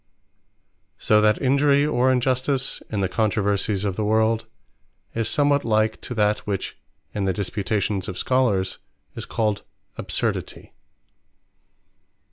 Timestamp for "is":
5.13-5.29, 9.13-9.25